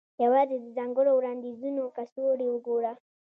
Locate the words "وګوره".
2.49-2.91